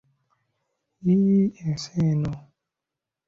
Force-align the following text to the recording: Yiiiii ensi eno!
Yiiiii 1.05 1.55
ensi 1.65 1.91
eno! 2.11 2.31